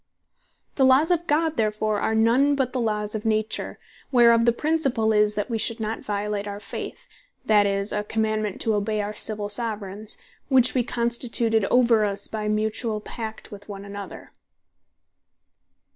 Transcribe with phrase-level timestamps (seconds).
[0.77, 3.77] The Laws of God therefore are none but the Laws of Nature,
[4.11, 7.05] whereof the principall is, that we should not violate our Faith,
[7.45, 10.17] that is, a commandement to obey our Civill Soveraigns,
[10.49, 14.31] which wee constituted over us, by mutuall pact one with another.